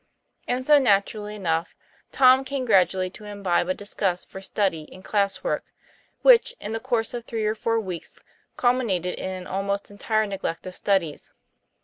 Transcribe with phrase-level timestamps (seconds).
[0.47, 1.75] And so, naturally enough,
[2.11, 5.65] Tom came gradually to imbibe a disgust for study and class work,
[6.23, 8.19] which in the course of three or four weeks
[8.57, 11.29] culminated in an almost entire neglect of studies.